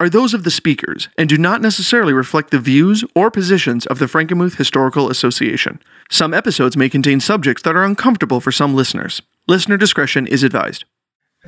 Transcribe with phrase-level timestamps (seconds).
[0.00, 3.98] are those of the speakers and do not necessarily reflect the views or positions of
[3.98, 5.80] the Frankenmuth Historical Association.
[6.10, 9.22] Some episodes may contain subjects that are uncomfortable for some listeners.
[9.46, 10.84] Listener discretion is advised.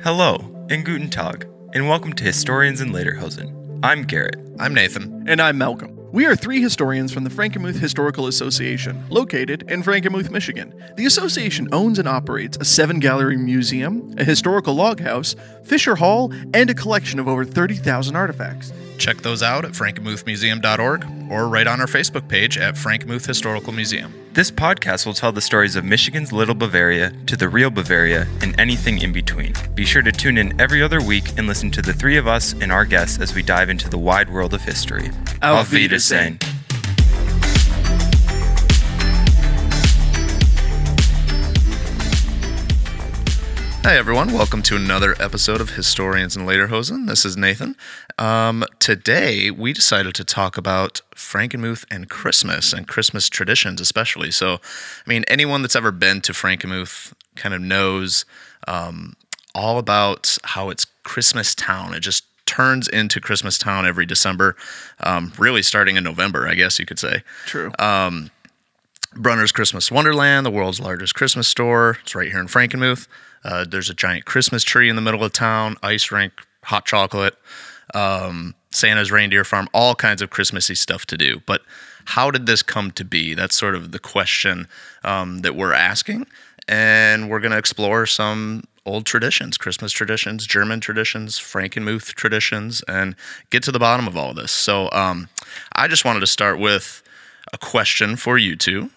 [0.03, 3.79] Hello, and Guten Tag, and welcome to Historians in Lederhosen.
[3.83, 4.37] I'm Garrett.
[4.59, 5.25] I'm Nathan.
[5.27, 5.98] And I'm Malcolm.
[6.11, 10.73] We are three historians from the Frankenmuth Historical Association, located in Frankenmuth, Michigan.
[10.97, 16.33] The association owns and operates a seven gallery museum, a historical log house, Fisher Hall,
[16.51, 18.73] and a collection of over 30,000 artifacts.
[18.99, 24.13] Check those out at frankenmuthmuseum.org or right on our Facebook page at Frankenmuth Historical Museum.
[24.33, 28.59] This podcast will tell the stories of Michigan's Little Bavaria to the real Bavaria and
[28.59, 29.53] anything in between.
[29.73, 32.53] Be sure to tune in every other week and listen to the three of us
[32.53, 35.09] and our guests as we dive into the wide world of history.
[35.41, 36.37] Auf Wiedersehen.
[43.89, 44.33] Hi, everyone.
[44.33, 47.07] Welcome to another episode of Historians in Lederhosen.
[47.07, 47.75] This is Nathan.
[48.19, 54.29] Um, today, we decided to talk about Frankenmuth and Christmas and Christmas traditions, especially.
[54.29, 58.25] So, I mean, anyone that's ever been to Frankenmuth kind of knows
[58.67, 59.15] um,
[59.55, 61.95] all about how it's Christmas town.
[61.95, 64.55] It just turns into Christmas town every December,
[64.99, 67.23] um, really starting in November, I guess you could say.
[67.47, 67.71] True.
[69.15, 71.97] Bronner's Christmas Wonderland, the world's largest Christmas store.
[72.03, 73.07] It's right here in Frankenmuth.
[73.43, 77.35] Uh, there's a giant Christmas tree in the middle of town, ice rink, hot chocolate,
[77.93, 81.41] um, Santa's reindeer farm, all kinds of Christmassy stuff to do.
[81.45, 81.61] But
[82.05, 83.33] how did this come to be?
[83.33, 84.67] That's sort of the question
[85.03, 86.27] um, that we're asking.
[86.67, 93.15] And we're going to explore some old traditions, Christmas traditions, German traditions, Frankenmuth traditions, and
[93.49, 94.51] get to the bottom of all this.
[94.51, 95.29] So um,
[95.73, 97.03] I just wanted to start with
[97.53, 98.91] a question for you two.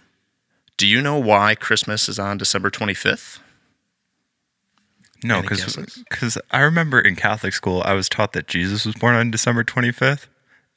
[0.76, 3.38] Do you know why Christmas is on December 25th?
[5.24, 6.38] No, because?
[6.50, 10.26] I remember in Catholic school, I was taught that Jesus was born on December 25th.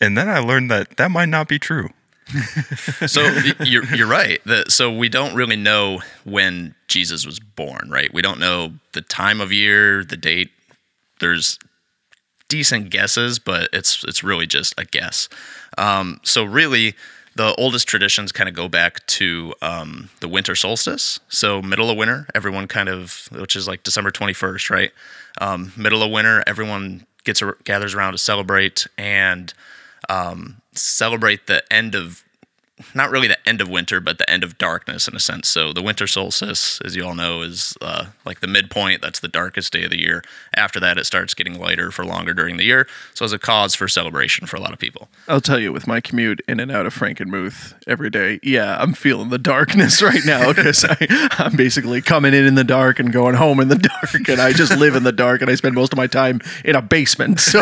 [0.02, 1.90] And then I learned that that might not be true.
[3.08, 3.22] So
[3.64, 4.40] you're, you're right.
[4.46, 8.12] The, so we don't really know when Jesus was born, right?
[8.14, 10.50] We don't know the time of year, the date.
[11.20, 11.60] There's
[12.48, 15.30] decent guesses, but it's it's really just a guess.
[15.78, 16.96] Um, so really,
[17.36, 21.20] the oldest traditions kind of go back to um, the winter solstice.
[21.28, 24.92] So middle of winter, everyone kind of, which is like December 21st, right?
[25.42, 29.54] Um, middle of winter, everyone gets gathers around to celebrate and
[30.08, 32.24] um, celebrate the end of
[32.94, 35.48] not really the end of winter, but the end of darkness in a sense.
[35.48, 39.02] So the winter solstice, as you all know, is uh, like the midpoint.
[39.02, 40.24] That's the darkest day of the year.
[40.56, 42.86] After that, it starts getting lighter for longer during the year.
[43.14, 45.08] So it's a cause for celebration for a lot of people.
[45.28, 48.94] I'll tell you, with my commute in and out of Frankenmuth every day, yeah, I'm
[48.94, 50.86] feeling the darkness right now because
[51.40, 54.52] I'm basically coming in in the dark and going home in the dark, and I
[54.52, 57.40] just live in the dark, and I spend most of my time in a basement.
[57.40, 57.62] So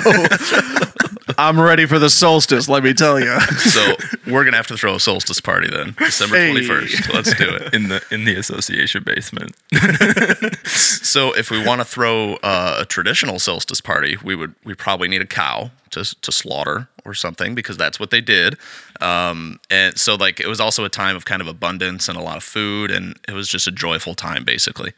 [1.38, 2.68] I'm ready for the solstice.
[2.70, 3.38] Let me tell you.
[3.74, 3.96] So
[4.28, 6.52] we're gonna have to throw a solstice party then, December Hey.
[6.52, 7.12] twenty first.
[7.14, 7.74] Let's do it.
[7.74, 9.56] In the in the association basement.
[11.14, 15.08] So if we want to throw uh, a traditional solstice party, we would we probably
[15.08, 18.58] need a cow to to slaughter or something because that's what they did.
[19.02, 22.22] Um, and so like it was also a time of kind of abundance and a
[22.22, 24.94] lot of food, and it was just a joyful time basically.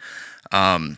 [0.51, 0.97] Um,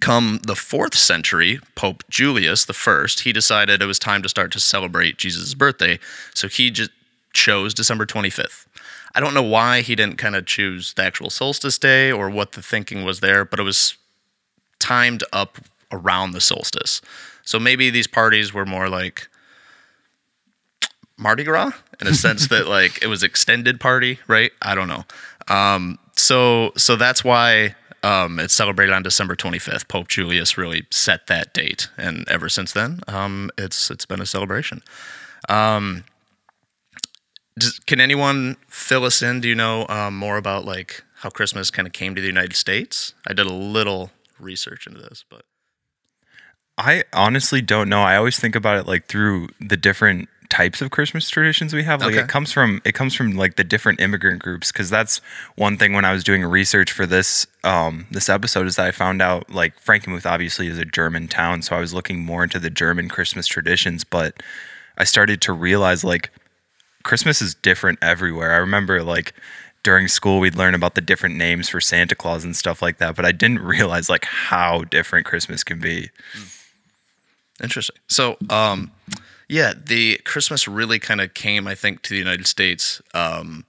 [0.00, 4.60] come the fourth century, Pope Julius First, he decided it was time to start to
[4.60, 5.98] celebrate Jesus' birthday,
[6.34, 6.90] so he just
[7.32, 8.66] chose December twenty fifth.
[9.14, 12.52] I don't know why he didn't kind of choose the actual solstice day or what
[12.52, 13.96] the thinking was there, but it was
[14.78, 15.58] timed up
[15.90, 17.00] around the solstice.
[17.42, 19.28] So maybe these parties were more like
[21.16, 24.52] Mardi Gras in a sense that like it was extended party, right?
[24.60, 25.04] I don't know.
[25.48, 27.74] Um, so so that's why
[28.06, 29.88] um, it's celebrated on December 25th.
[29.88, 34.26] Pope Julius really set that date, and ever since then, um, it's it's been a
[34.26, 34.82] celebration.
[35.48, 36.04] Um,
[37.58, 39.40] does, can anyone fill us in?
[39.40, 42.54] Do you know um, more about like how Christmas kind of came to the United
[42.54, 43.12] States?
[43.26, 45.42] I did a little research into this, but
[46.78, 48.02] I honestly don't know.
[48.02, 52.00] I always think about it like through the different types of Christmas traditions we have.
[52.00, 52.20] Like Okay.
[52.20, 55.18] it comes from it comes from like the different immigrant groups because that's
[55.56, 58.90] one thing when I was doing research for this um this episode is that I
[58.92, 62.58] found out like Frankenmuth obviously is a German town, so I was looking more into
[62.58, 64.42] the German Christmas traditions, but
[64.96, 66.30] I started to realize like
[67.02, 68.52] Christmas is different everywhere.
[68.52, 69.34] I remember like
[69.82, 73.14] during school we'd learn about the different names for Santa Claus and stuff like that,
[73.14, 76.08] but I didn't realize like how different Christmas can be.
[77.62, 77.96] Interesting.
[78.08, 78.90] So, um,
[79.48, 83.64] yeah, the Christmas really kind of came, I think, to the United States um,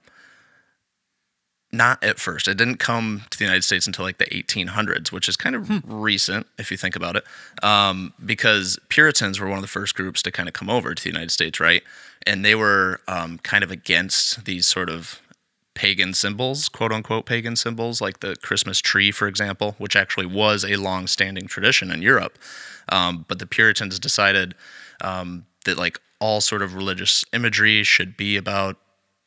[1.70, 2.48] not at first.
[2.48, 5.82] It didn't come to the United States until like the 1800s, which is kind of
[5.84, 7.24] recent if you think about it,
[7.62, 11.02] um, because Puritans were one of the first groups to kind of come over to
[11.02, 11.82] the United States, right?
[12.26, 15.20] And they were um, kind of against these sort of
[15.74, 20.64] pagan symbols, quote unquote pagan symbols, like the Christmas tree, for example, which actually was
[20.64, 22.38] a long standing tradition in Europe.
[22.88, 24.54] Um, but the Puritans decided
[25.02, 28.76] um, that like all sort of religious imagery should be about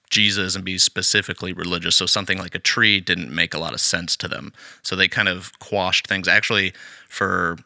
[0.09, 1.95] Jesus and be specifically religious.
[1.95, 4.51] So something like a tree didn't make a lot of sense to them.
[4.83, 6.27] So they kind of quashed things.
[6.27, 6.73] Actually,
[7.07, 7.57] for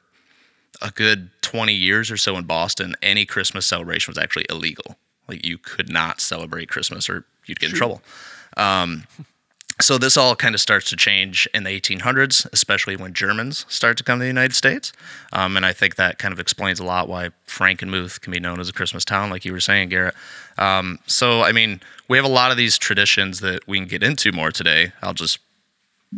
[0.81, 4.97] a good 20 years or so in Boston, any Christmas celebration was actually illegal.
[5.27, 8.01] Like you could not celebrate Christmas or you'd get in trouble.
[8.57, 9.05] Um,
[9.81, 13.97] so this all kind of starts to change in the 1800s, especially when Germans start
[13.97, 14.93] to come to the United States,
[15.33, 18.59] um, and I think that kind of explains a lot why Frankenmuth can be known
[18.59, 20.15] as a Christmas town, like you were saying, Garrett.
[20.57, 24.03] Um, so I mean, we have a lot of these traditions that we can get
[24.03, 24.93] into more today.
[25.01, 25.39] I'll just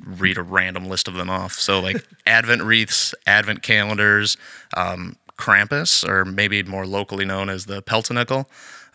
[0.06, 1.54] read a random list of them off.
[1.54, 4.38] So like Advent wreaths, Advent calendars,
[4.76, 8.48] um, Krampus, or maybe more locally known as the Pelznickel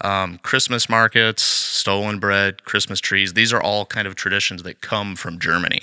[0.03, 3.33] um, Christmas markets, Stollen bread, Christmas trees.
[3.33, 5.83] These are all kind of traditions that come from Germany.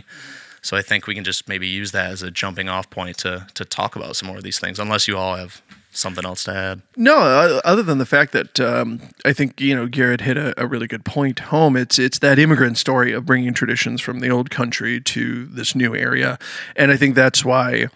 [0.62, 3.48] So I think we can just maybe use that as a jumping off point to
[3.54, 4.78] to talk about some more of these things.
[4.78, 5.62] Unless you all have
[5.92, 6.82] something else to add.
[6.98, 7.18] No,
[7.64, 10.86] other than the fact that um, I think you know Garrett hit a, a, really
[10.86, 11.78] good point home.
[11.78, 15.96] It's it's that immigrant story of bringing traditions from the old country to this new
[15.96, 16.38] area,
[16.76, 17.88] and I think that's why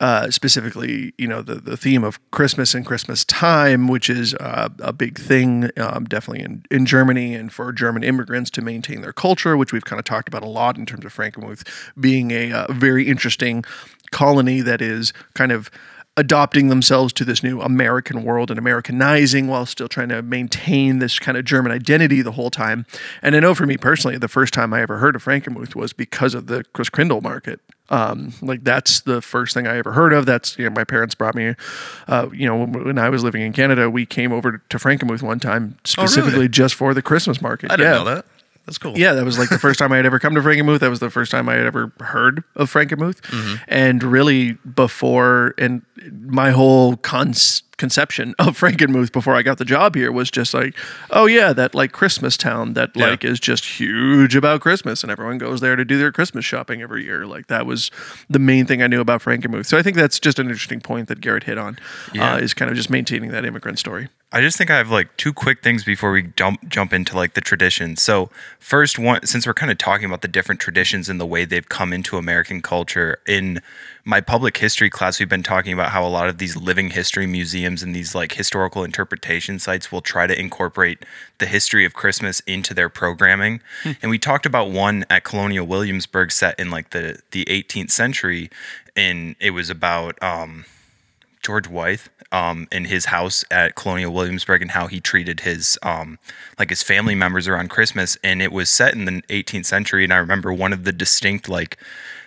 [0.00, 4.68] uh, specifically, you know, the, the theme of Christmas and Christmas time, which is uh,
[4.80, 9.12] a big thing, um, definitely in, in Germany and for German immigrants to maintain their
[9.12, 11.66] culture, which we've kind of talked about a lot in terms of Frankenmuth
[11.98, 13.64] being a uh, very interesting
[14.10, 15.70] colony that is kind of
[16.16, 21.18] adopting themselves to this new American world and Americanizing while still trying to maintain this
[21.18, 22.86] kind of German identity the whole time.
[23.22, 25.92] And I know for me personally, the first time I ever heard of Frankenmuth was
[25.92, 27.60] because of the Christkindl market.
[27.88, 30.26] Um, like that's the first thing I ever heard of.
[30.26, 31.54] That's you know my parents brought me.
[32.08, 35.40] Uh, you know when I was living in Canada, we came over to Frankenmuth one
[35.40, 36.48] time specifically oh, really?
[36.48, 37.70] just for the Christmas market.
[37.70, 37.98] I didn't yeah.
[37.98, 38.26] know that.
[38.66, 38.98] That's cool.
[38.98, 40.80] Yeah, that was like the first time I had ever come to Frankenmuth.
[40.80, 43.20] That was the first time I had ever heard of Frankenmuth.
[43.22, 43.64] Mm-hmm.
[43.68, 49.94] And really before, and my whole cons- conception of Frankenmuth before I got the job
[49.94, 50.74] here was just like,
[51.10, 53.06] oh yeah, that like Christmas town that yeah.
[53.06, 56.82] like is just huge about Christmas and everyone goes there to do their Christmas shopping
[56.82, 57.24] every year.
[57.24, 57.92] Like that was
[58.28, 59.66] the main thing I knew about Frankenmuth.
[59.66, 61.78] So I think that's just an interesting point that Garrett hit on,
[62.12, 62.34] yeah.
[62.34, 64.08] uh, is kind of just maintaining that immigrant story.
[64.32, 67.34] I just think I have like two quick things before we jump jump into like
[67.34, 68.02] the traditions.
[68.02, 68.28] So
[68.58, 71.68] first one, since we're kind of talking about the different traditions and the way they've
[71.68, 73.62] come into American culture, in
[74.04, 77.26] my public history class, we've been talking about how a lot of these living history
[77.26, 81.04] museums and these like historical interpretation sites will try to incorporate
[81.38, 83.60] the history of Christmas into their programming.
[83.84, 83.92] Hmm.
[84.02, 88.50] And we talked about one at Colonial Williamsburg set in like the the 18th century,
[88.96, 90.64] and it was about um,
[91.44, 96.18] George Wythe um, in his house at Colonial Williamsburg and how he treated his um,
[96.58, 98.16] like his family members around Christmas.
[98.22, 100.04] And it was set in the 18th century.
[100.04, 101.78] And I remember one of the distinct like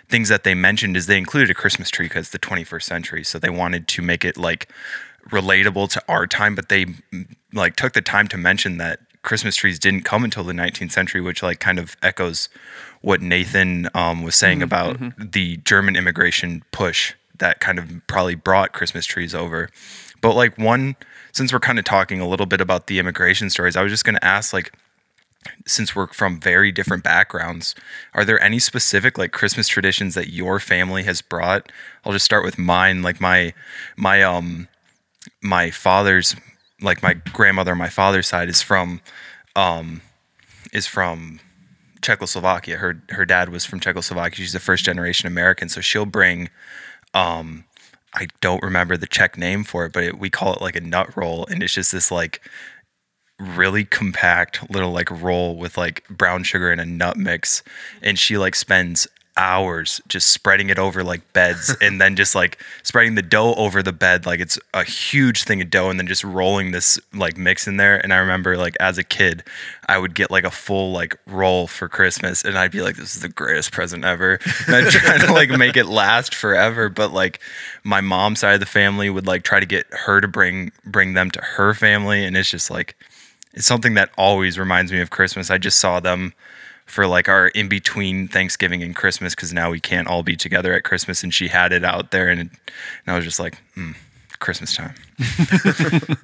[0.08, 3.24] things that they mentioned is they included a Christmas tree because the 21st century.
[3.24, 4.68] So they wanted to make it like
[5.28, 6.86] relatable to our time, but they
[7.52, 11.20] like took the time to mention that Christmas trees didn't come until the 19th century,
[11.20, 12.48] which like kind of echoes
[13.02, 15.30] what Nathan um, was saying mm-hmm, about mm-hmm.
[15.30, 19.68] the German immigration push that kind of probably brought Christmas trees over.
[20.20, 20.96] But like one,
[21.32, 24.04] since we're kind of talking a little bit about the immigration stories, I was just
[24.04, 24.72] going to ask like,
[25.66, 27.74] since we're from very different backgrounds,
[28.12, 31.72] are there any specific like Christmas traditions that your family has brought?
[32.04, 33.02] I'll just start with mine.
[33.02, 33.54] Like my
[33.96, 34.68] my um
[35.42, 36.36] my father's
[36.82, 39.00] like my grandmother on my father's side is from
[39.56, 40.02] um
[40.74, 41.40] is from
[42.02, 42.76] Czechoslovakia.
[42.76, 44.36] Her her dad was from Czechoslovakia.
[44.36, 46.50] She's a first generation American, so she'll bring
[47.14, 47.64] um,
[48.14, 50.80] I don't remember the Czech name for it, but it, we call it like a
[50.80, 52.40] nut roll, and it's just this like
[53.38, 57.62] really compact little like roll with like brown sugar and a nut mix,
[58.02, 59.06] and she like spends
[59.40, 63.82] hours just spreading it over like beds and then just like spreading the dough over
[63.82, 67.38] the bed like it's a huge thing of dough and then just rolling this like
[67.38, 67.98] mix in there.
[67.98, 69.42] And i remember like as a kid
[69.88, 73.16] i would get like a full like roll for christmas and i'd be like this
[73.16, 74.38] is the greatest present ever.
[74.66, 77.40] And i'd try to like make it last forever but like
[77.82, 81.14] my mom's side of the family would like try to get her to bring bring
[81.14, 82.24] them to her family.
[82.24, 82.96] And it's just like
[83.52, 85.50] it's something that always reminds me of christmas.
[85.50, 86.34] I just saw them
[86.90, 90.72] for like our in between Thanksgiving and Christmas because now we can't all be together
[90.74, 91.22] at Christmas.
[91.22, 92.50] And she had it out there, and, and
[93.06, 93.94] I was just like, mm,
[94.40, 94.94] Christmas time.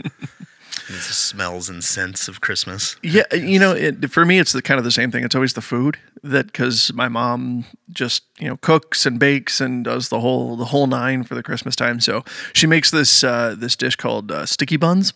[0.88, 2.94] The smells and scents of Christmas.
[3.02, 5.24] Yeah, you know, it, for me, it's the kind of the same thing.
[5.24, 9.84] It's always the food that because my mom just you know cooks and bakes and
[9.84, 11.98] does the whole the whole nine for the Christmas time.
[11.98, 15.12] So she makes this uh, this dish called uh, sticky buns,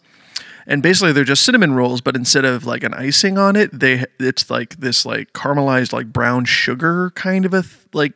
[0.66, 4.04] and basically they're just cinnamon rolls, but instead of like an icing on it, they
[4.18, 8.12] it's like this like caramelized like brown sugar kind of a th- like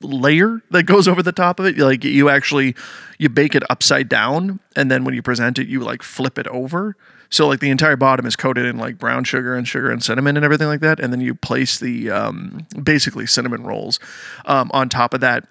[0.00, 1.78] layer that goes over the top of it.
[1.78, 2.74] Like you actually
[3.18, 6.46] you bake it upside down, and then when you present it, you like flip it
[6.48, 6.96] over.
[7.30, 10.36] So like the entire bottom is coated in like brown sugar and sugar and cinnamon
[10.36, 14.00] and everything like that, and then you place the um, basically cinnamon rolls
[14.46, 15.46] um, on top of that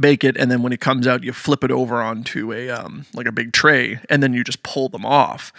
[0.00, 3.06] bake it and then when it comes out you flip it over onto a um,
[3.14, 5.52] like a big tray and then you just pull them off.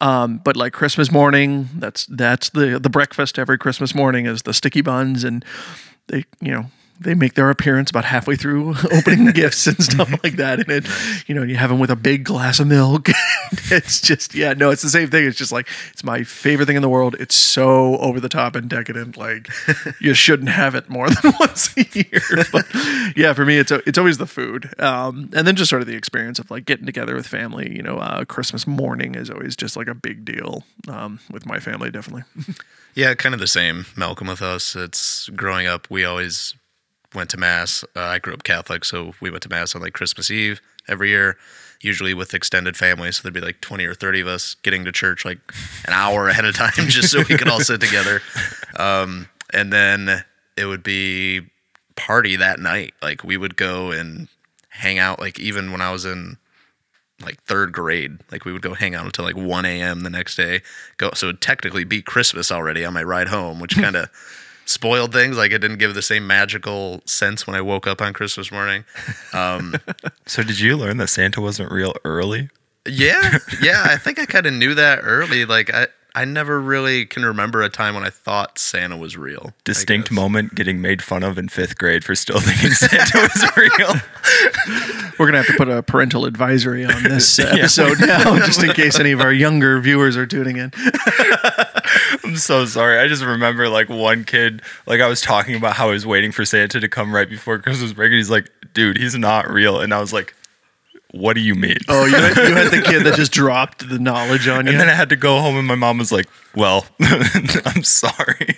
[0.00, 4.54] Um, but like christmas morning that's that's the the breakfast every christmas morning is the
[4.54, 5.44] sticky buns and
[6.08, 6.66] they you know
[7.02, 10.86] they make their appearance about halfway through opening gifts and stuff like that and it
[11.26, 13.08] you know you have them with a big glass of milk
[13.70, 16.76] it's just yeah no it's the same thing it's just like it's my favorite thing
[16.76, 19.48] in the world it's so over the top and decadent like
[20.00, 22.66] you shouldn't have it more than once a year but
[23.16, 25.96] yeah for me it's it's always the food um, and then just sort of the
[25.96, 29.76] experience of like getting together with family you know uh, christmas morning is always just
[29.76, 32.22] like a big deal um, with my family definitely
[32.94, 33.86] Yeah, kind of the same.
[33.96, 34.76] Malcolm with us.
[34.76, 35.88] It's growing up.
[35.88, 36.54] We always
[37.14, 37.84] went to mass.
[37.96, 41.10] Uh, I grew up Catholic, so we went to mass on like Christmas Eve every
[41.10, 41.36] year.
[41.80, 43.10] Usually with extended family.
[43.10, 45.38] so there'd be like twenty or thirty of us getting to church like
[45.84, 48.22] an hour ahead of time, just so we could all sit together.
[48.76, 50.24] Um, and then
[50.56, 51.42] it would be
[51.96, 52.94] party that night.
[53.02, 54.28] Like we would go and
[54.68, 55.18] hang out.
[55.18, 56.38] Like even when I was in
[57.24, 58.18] like third grade.
[58.30, 60.00] Like we would go hang out until like 1 a.m.
[60.00, 60.62] the next day.
[60.96, 64.08] Go so it'd technically be Christmas already on my ride home, which kind of
[64.64, 65.36] spoiled things.
[65.36, 68.84] Like it didn't give the same magical sense when I woke up on Christmas morning.
[69.32, 69.74] Um,
[70.26, 72.48] So did you learn that Santa wasn't real early?
[72.88, 73.82] yeah, yeah.
[73.88, 75.44] I think I kind of knew that early.
[75.44, 79.52] Like I, I never really can remember a time when I thought Santa was real.
[79.64, 85.12] Distinct moment getting made fun of in fifth grade for still thinking Santa was real.
[85.18, 88.98] We're gonna have to put a parental advisory on this episode now, just in case
[89.00, 90.70] any of our younger viewers are tuning in.
[92.24, 92.98] I'm so sorry.
[92.98, 96.32] I just remember like one kid, like I was talking about how I was waiting
[96.32, 99.80] for Santa to come right before Christmas break, and he's like, "Dude, he's not real."
[99.80, 100.34] And I was like,
[101.10, 103.98] "What do you mean?" Oh, you had, you had the kid that just dropped the
[103.98, 104.72] knowledge on you.
[104.72, 108.56] And then I had to go home, and my mom was like, "Well, I'm sorry."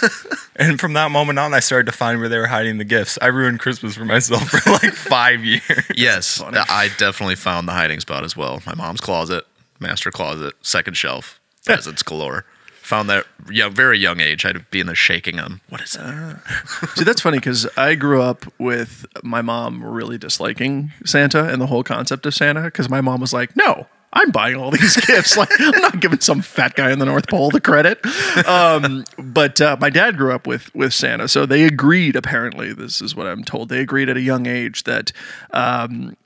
[0.56, 3.18] and from that moment on, I started to find where they were hiding the gifts.
[3.22, 5.62] I ruined Christmas for myself for like five years.
[5.94, 8.62] Yes, I definitely found the hiding spot as well.
[8.66, 9.46] My mom's closet,
[9.80, 12.44] master closet, second shelf, presents galore.
[12.86, 14.44] Found that yeah, very young age.
[14.44, 15.60] I'd be in there shaking them.
[15.68, 16.40] What is that?
[16.94, 21.66] See, that's funny because I grew up with my mom really disliking Santa and the
[21.66, 23.88] whole concept of Santa because my mom was like, no.
[24.12, 25.36] I'm buying all these gifts.
[25.36, 27.98] Like, I'm not giving some fat guy in the North Pole the credit.
[28.46, 32.14] Um, but uh, my dad grew up with with Santa, so they agreed.
[32.14, 33.68] Apparently, this is what I'm told.
[33.68, 35.10] They agreed at a young age that
[35.50, 36.16] um,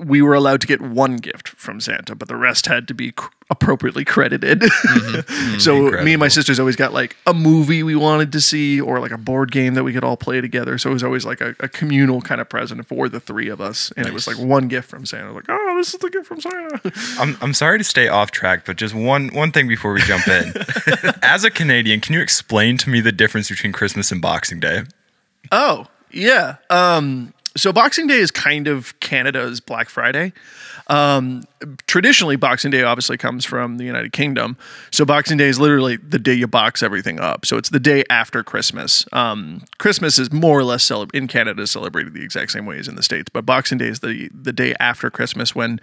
[0.00, 3.12] we were allowed to get one gift from Santa, but the rest had to be
[3.12, 4.62] cr- appropriately credited.
[5.58, 9.00] so me and my sisters always got like a movie we wanted to see or
[9.00, 10.76] like a board game that we could all play together.
[10.78, 13.60] So it was always like a, a communal kind of present for the three of
[13.60, 13.92] us.
[13.96, 15.32] And it was like one gift from Santa.
[15.32, 16.92] Like, oh, this is the gift from Santa.
[17.18, 20.28] I'm, I'm sorry to stay off track, but just one one thing before we jump
[20.28, 20.52] in.
[21.22, 24.82] As a Canadian, can you explain to me the difference between Christmas and Boxing Day?
[25.50, 26.56] Oh, yeah.
[26.68, 30.32] Um, so Boxing Day is kind of Canada's Black Friday.
[30.86, 31.42] Um,
[31.86, 34.56] traditionally, Boxing Day obviously comes from the United Kingdom.
[34.90, 37.46] So Boxing Day is literally the day you box everything up.
[37.46, 39.04] So it's the day after Christmas.
[39.12, 42.88] Um, Christmas is more or less celeb- in Canada celebrated the exact same way as
[42.88, 45.80] in the states, but Boxing Day is the the day after Christmas when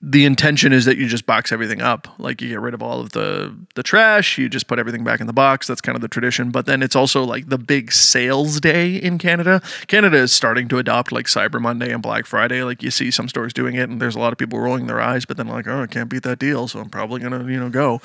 [0.00, 2.06] the intention is that you just box everything up.
[2.18, 5.20] Like you get rid of all of the the trash you just put everything back
[5.20, 5.66] in the box.
[5.66, 6.50] That's kind of the tradition.
[6.50, 9.60] But then it's also like the big sales day in canada.
[9.88, 12.62] Canada is starting to adopt like cyber monday and black friday.
[12.62, 15.00] Like you see some stores doing it and there's a lot of people rolling their
[15.00, 17.58] eyes but then like oh i can't beat that deal so i'm probably gonna you
[17.58, 18.00] know go.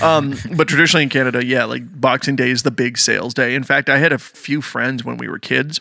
[0.00, 3.54] Um, but traditionally in canada yeah like boxing day is the big sales day.
[3.54, 5.80] In fact i had a few friends when we were kids.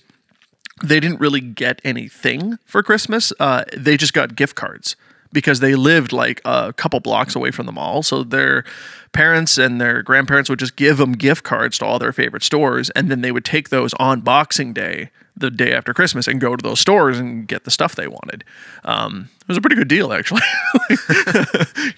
[0.84, 3.32] They didn't really get anything for Christmas.
[3.40, 4.98] Uh, they just got gift cards
[5.34, 8.04] because they lived like a couple blocks away from the mall.
[8.04, 8.64] So their
[9.12, 12.90] parents and their grandparents would just give them gift cards to all their favorite stores,
[12.92, 16.56] and then they would take those on Boxing Day the day after Christmas and go
[16.56, 18.44] to those stores and get the stuff they wanted.
[18.84, 20.42] Um, it was a pretty good deal, actually.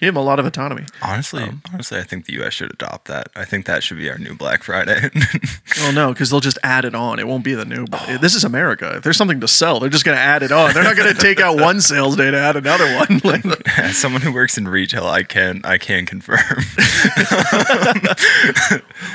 [0.00, 0.84] them a lot of autonomy.
[1.02, 2.54] Honestly, honestly, I think the U.S.
[2.54, 3.28] should adopt that.
[3.36, 5.10] I think that should be our new Black Friday.
[5.78, 7.18] Well, no, because they'll just add it on.
[7.18, 7.84] It won't be the new.
[8.18, 8.94] This is America.
[8.96, 10.72] If there's something to sell, they're just going to add it on.
[10.72, 13.20] They're not going to take out one sales day to add another one.
[13.26, 13.44] Like,
[13.78, 16.38] As someone who works in retail, I can I can confirm.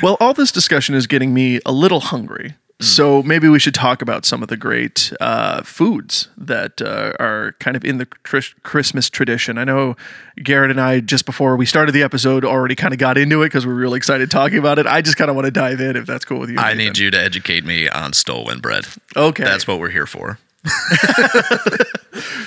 [0.03, 2.55] well, all this discussion is getting me a little hungry.
[2.81, 7.55] So maybe we should talk about some of the great uh, foods that uh, are
[7.59, 9.57] kind of in the Chris- Christmas tradition.
[9.59, 9.95] I know
[10.43, 13.47] Garrett and I just before we started the episode already kind of got into it
[13.47, 14.87] because we are really excited talking about it.
[14.87, 16.57] I just kind of want to dive in if that's cool with you.
[16.57, 16.77] I Nathan.
[16.77, 18.85] need you to educate me on Stollen bread.
[19.15, 19.43] Okay.
[19.43, 20.39] That's what we're here for.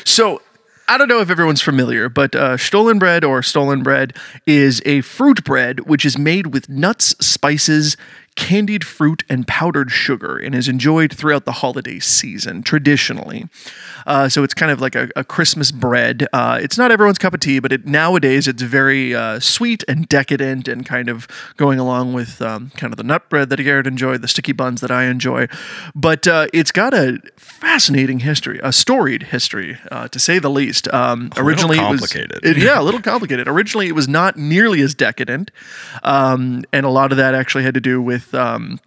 [0.05, 0.43] So
[0.87, 4.15] I don't know if everyone's familiar, but uh, Stollen bread or stolen bread
[4.47, 7.97] is a fruit bread which is made with nuts, spices,
[8.37, 13.47] candied fruit, and powdered sugar, and is enjoyed throughout the holiday season traditionally.
[14.07, 16.27] Uh, so it's kind of like a, a Christmas bread.
[16.33, 20.09] Uh, it's not everyone's cup of tea, but it, nowadays it's very uh, sweet and
[20.09, 23.87] decadent, and kind of going along with um, kind of the nut bread that Garrett
[23.87, 25.47] enjoyed, the sticky buns that I enjoy.
[25.95, 30.93] But uh, it's got a fascinating history, a storied history, uh, to say the least.
[30.93, 32.33] Um, originally, complicated.
[32.43, 33.47] It was, it- yeah, a little complicated.
[33.49, 35.51] Originally, it was not nearly as decadent,
[36.03, 38.24] um, and a lot of that actually had to do with.
[38.33, 38.79] Um,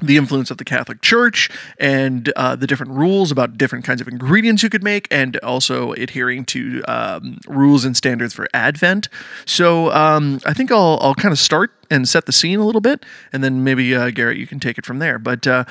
[0.00, 1.48] the influence of the Catholic Church
[1.78, 5.92] and uh, the different rules about different kinds of ingredients you could make, and also
[5.92, 9.08] adhering to um, rules and standards for Advent.
[9.46, 12.80] So um, I think I'll I'll kind of start and set the scene a little
[12.80, 15.18] bit, and then maybe uh, Garrett, you can take it from there.
[15.18, 15.64] But uh,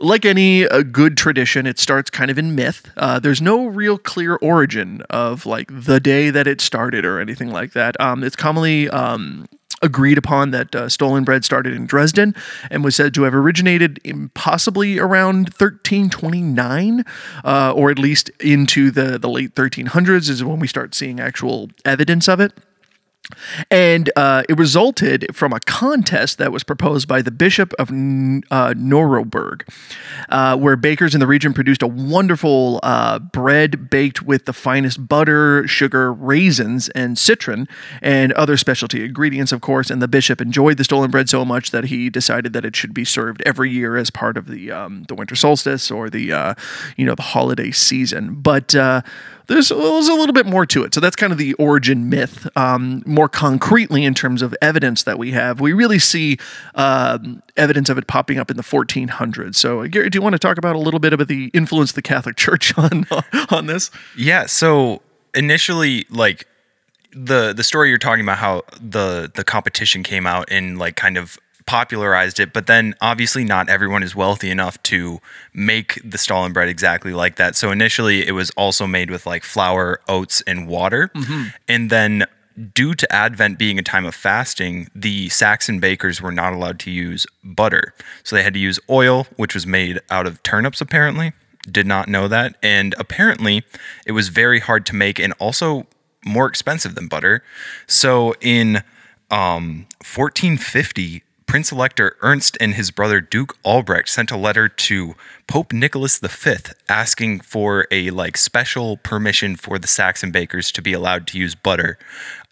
[0.00, 2.90] like any uh, good tradition, it starts kind of in myth.
[2.96, 7.50] Uh, there's no real clear origin of like the day that it started or anything
[7.50, 7.98] like that.
[8.00, 9.46] Um, it's commonly um,
[9.82, 12.34] agreed upon that uh, Stollen bread started in Dresden
[12.70, 17.04] and was said to have originated in possibly around 1329,
[17.44, 21.70] uh, or at least into the, the late 1300s is when we start seeing actual
[21.84, 22.52] evidence of it.
[23.70, 28.74] And uh, it resulted from a contest that was proposed by the Bishop of uh,
[28.76, 29.68] Nuremberg,
[30.28, 35.06] uh, where bakers in the region produced a wonderful uh, bread baked with the finest
[35.08, 37.68] butter, sugar, raisins, and citron,
[38.00, 39.90] and other specialty ingredients, of course.
[39.90, 42.92] And the bishop enjoyed the Stollen bread so much that he decided that it should
[42.92, 46.54] be served every year as part of the um, the winter solstice or the uh,
[46.96, 48.34] you know the holiday season.
[48.34, 49.02] But uh,
[49.46, 50.94] there's, there's a little bit more to it.
[50.94, 52.48] So that's kind of the origin myth.
[52.56, 56.38] Um, more concretely, in terms of evidence that we have, we really see
[56.74, 59.56] um, evidence of it popping up in the 1400s.
[59.56, 61.90] So, uh, Gary, do you want to talk about a little bit of the influence
[61.90, 63.90] of the Catholic Church on uh, on this?
[64.16, 64.46] Yeah.
[64.46, 65.02] So
[65.34, 66.46] initially, like
[67.14, 71.16] the the story you're talking about, how the the competition came out and like kind
[71.16, 75.20] of popularized it, but then obviously not everyone is wealthy enough to
[75.54, 77.56] make the Stollen bread exactly like that.
[77.56, 81.48] So initially, it was also made with like flour, oats, and water, mm-hmm.
[81.68, 82.26] and then.
[82.74, 86.90] Due to Advent being a time of fasting, the Saxon bakers were not allowed to
[86.90, 87.94] use butter.
[88.22, 91.32] So they had to use oil, which was made out of turnips, apparently.
[91.70, 92.56] Did not know that.
[92.62, 93.64] And apparently
[94.06, 95.86] it was very hard to make and also
[96.24, 97.42] more expensive than butter.
[97.86, 98.82] So in
[99.30, 105.14] um, 1450 prince elector ernst and his brother duke albrecht sent a letter to
[105.46, 106.54] pope nicholas v
[106.88, 111.54] asking for a like special permission for the saxon bakers to be allowed to use
[111.54, 111.98] butter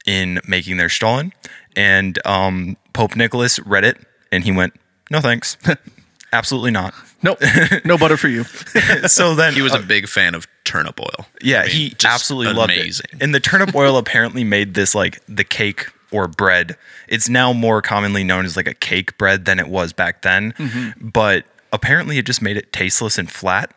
[0.04, 1.32] in making their stollen
[1.74, 3.96] and um, pope nicholas read it
[4.30, 4.74] and he went
[5.10, 5.56] no thanks
[6.34, 7.38] absolutely not Nope,
[7.84, 8.44] no butter for you.
[9.06, 11.26] so then He was a big fan of turnip oil.
[11.42, 13.02] Yeah, I mean, he just absolutely loved it.
[13.20, 16.76] And the turnip oil apparently made this like the cake or bread.
[17.08, 20.52] It's now more commonly known as like a cake bread than it was back then.
[20.52, 21.08] Mm-hmm.
[21.08, 23.72] But apparently it just made it tasteless and flat.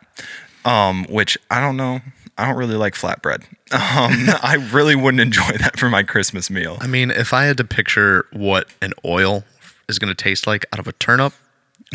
[0.64, 2.00] Um, which I don't know.
[2.38, 3.44] I don't really like flat bread.
[3.74, 6.78] Um, I really wouldn't enjoy that for my Christmas meal.
[6.80, 9.42] I mean, if I had to picture what an oil
[9.88, 11.32] is going to taste like out of a turnip,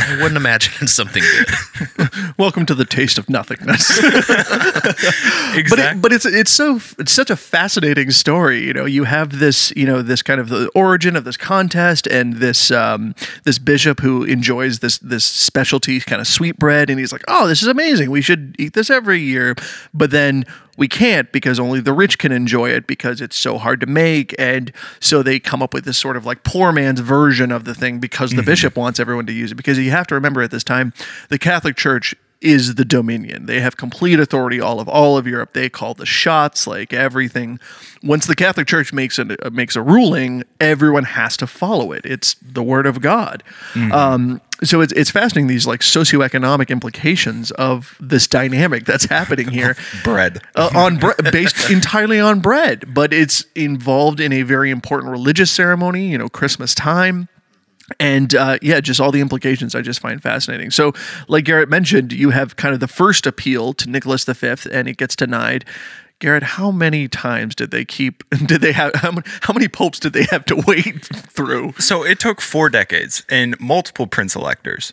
[0.02, 2.10] I wouldn't imagine something good.
[2.38, 3.90] Welcome to the taste of nothingness.
[5.56, 5.64] Exactly.
[5.70, 8.66] but it, but it's it's so it's such a fascinating story.
[8.66, 12.08] You know, you have this you know this kind of the origin of this contest
[12.08, 17.00] and this um, this bishop who enjoys this this specialty kind of sweet bread, and
[17.00, 18.10] he's like, oh, this is amazing.
[18.12, 19.56] We should eat this every year.
[19.94, 20.46] But then
[20.80, 24.34] we can't because only the rich can enjoy it because it's so hard to make,
[24.40, 27.76] and so they come up with this sort of like poor man's version of the
[27.76, 28.46] thing because the mm-hmm.
[28.46, 29.56] bishop wants everyone to use it.
[29.56, 30.94] Because you have to remember at this time,
[31.28, 33.46] the Catholic Church is the dominion.
[33.46, 35.52] They have complete authority all of all of Europe.
[35.52, 37.60] They call the shots, like everything.
[38.02, 42.06] Once the Catholic Church makes a uh, makes a ruling, everyone has to follow it.
[42.06, 43.44] It's the word of God.
[43.74, 43.92] Mm.
[43.92, 49.76] Um, so it's it's fascinating these like socioeconomic implications of this dynamic that's happening here.
[50.04, 50.42] Bread.
[50.56, 55.52] uh, on bre- based entirely on bread, but it's involved in a very important religious
[55.52, 56.08] ceremony.
[56.08, 57.28] You know, Christmas time.
[58.00, 60.70] And uh, yeah, just all the implications I just find fascinating.
[60.70, 60.94] So,
[61.28, 64.98] like Garrett mentioned, you have kind of the first appeal to Nicholas V, and it
[64.98, 65.66] gets denied.
[66.20, 68.24] Garrett, how many times did they keep?
[68.46, 71.74] Did they have how many, how many popes did they have to wait through?
[71.80, 74.92] So it took four decades and multiple prince electors,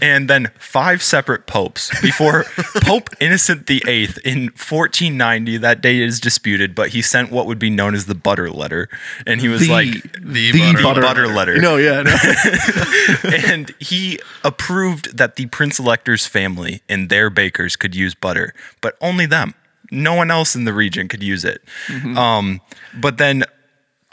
[0.00, 2.44] and then five separate popes before
[2.82, 5.58] Pope Innocent VIII in 1490.
[5.58, 8.88] That date is disputed, but he sent what would be known as the butter letter,
[9.26, 11.58] and he was The- like The the butter butter, letter.
[11.60, 12.14] No, yeah, no.
[13.30, 18.96] and he approved that the prince elector's family and their bakers could use butter, but
[19.02, 19.52] only them.
[19.90, 21.62] No one else in the region could use it.
[22.16, 22.60] Um,
[23.00, 23.44] but then,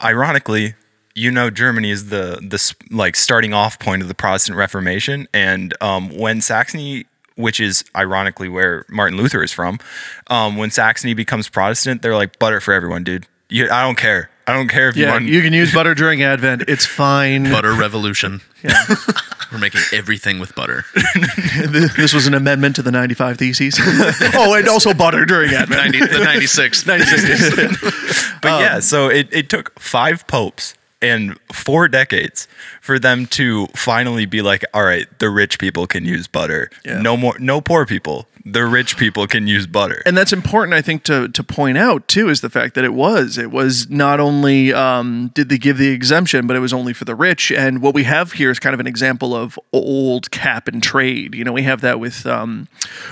[0.02, 0.74] ironically,
[1.14, 5.74] you know, Germany is the the like starting off point of the Protestant Reformation, and
[5.80, 7.06] um, when Saxony.
[7.36, 9.80] Which is ironically where Martin Luther is from.
[10.28, 13.26] Um, when Saxony becomes Protestant, they're like butter for everyone, dude.
[13.48, 14.30] You, I don't care.
[14.46, 15.12] I don't care if you yeah.
[15.12, 15.24] want.
[15.24, 16.64] You can use butter during Advent.
[16.68, 17.44] It's fine.
[17.44, 18.42] butter revolution.
[19.52, 20.84] We're making everything with butter.
[21.96, 23.78] This was an amendment to the 95 Theses.
[24.34, 25.92] oh, and also butter during Advent.
[25.92, 26.86] 90, the 96.
[26.86, 28.32] 96.
[28.42, 32.48] But yeah, um, so it, it took five popes and four decades
[32.80, 36.70] for them to finally be like, all right, the rich people can use butter.
[36.84, 37.00] Yeah.
[37.00, 38.26] No more, no poor people.
[38.46, 40.02] The rich people can use butter.
[40.04, 42.92] and that's important, I think, to to point out too, is the fact that it
[42.92, 46.92] was it was not only um, did they give the exemption, but it was only
[46.92, 47.50] for the rich.
[47.50, 51.34] And what we have here is kind of an example of old cap and trade.
[51.34, 52.68] You know, we have that with um,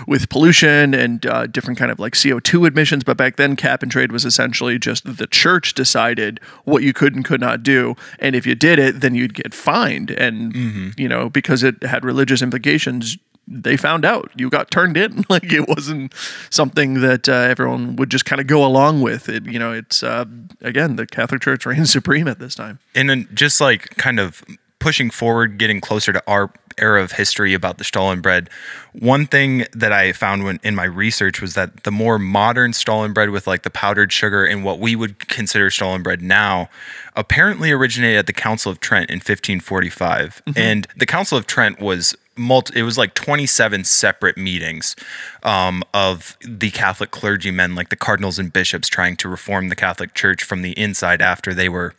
[0.06, 3.02] with pollution and uh, different kind of like CO two emissions.
[3.02, 7.14] But back then, cap and trade was essentially just the church decided what you could
[7.14, 10.10] and could not do, and if you did it, then you'd get fined.
[10.10, 10.54] And
[10.98, 13.16] you know, because it had religious implications,
[13.52, 16.12] they found out you got turned in like it wasn't
[16.50, 20.02] something that uh, everyone would just kind of go along with it you know it's
[20.02, 20.24] uh,
[20.60, 24.42] again the catholic church reigns supreme at this time and then just like kind of
[24.82, 28.50] pushing forward, getting closer to our era of history about the Stollen bread.
[28.92, 33.12] One thing that I found when in my research was that the more modern Stollen
[33.12, 36.68] bread with like the powdered sugar and what we would consider Stollen bread now
[37.14, 40.42] apparently originated at the Council of Trent in 1545.
[40.56, 44.96] And the Council of Trent was multi, it was like 27 separate meetings
[45.42, 50.14] um, of the Catholic clergymen, like the cardinals and bishops, trying to reform the Catholic
[50.14, 51.94] Church from the inside after they were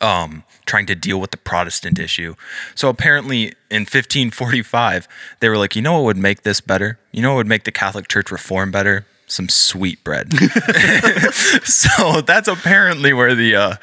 [0.00, 2.34] um, trying to deal with the Protestant issue.
[2.74, 5.08] So apparently in 1545,
[5.40, 6.98] they were like, you know what would make this better?
[7.12, 9.06] You know what would make the Catholic Church reform better?
[9.26, 10.32] Some sweet bread.
[11.64, 13.74] so that's apparently where the uh,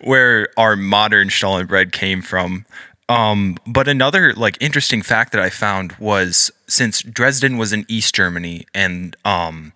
[0.00, 2.66] where our modern Stollen bread came from.
[3.08, 8.14] Um, but another like interesting fact that I found was since Dresden was in East
[8.14, 9.72] Germany and um,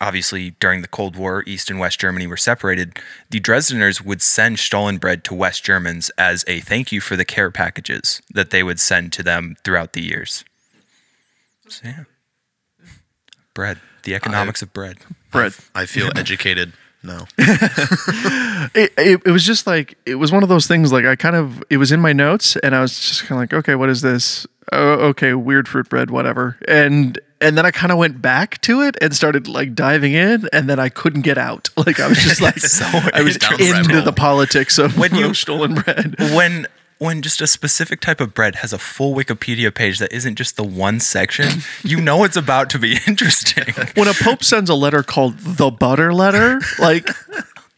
[0.00, 2.98] obviously during the Cold War, East and West Germany were separated.
[3.30, 7.24] The Dresdeners would send Stollen bread to West Germans as a thank you for the
[7.24, 10.44] care packages that they would send to them throughout the years.
[11.68, 12.04] So, yeah.
[13.54, 14.98] Bread, the economics of bread.
[15.30, 16.72] bread I feel educated.
[17.02, 17.26] No.
[18.74, 21.34] it, it, it was just like it was one of those things like i kind
[21.36, 23.88] of it was in my notes and i was just kind of like okay what
[23.88, 24.46] is this?
[24.72, 26.56] Oh, okay weird fruit bread whatever.
[26.68, 30.48] And and then i kind of went back to it and started like diving in
[30.52, 31.70] and then i couldn't get out.
[31.76, 32.84] Like i was just like So
[33.14, 36.14] i was down the rabbit into the politics of When you- Stollen bread.
[36.18, 36.66] When
[37.00, 40.56] when just a specific type of bread has a full Wikipedia page that isn't just
[40.56, 43.72] the one section, you know it's about to be interesting.
[43.94, 47.08] when a pope sends a letter called the butter letter like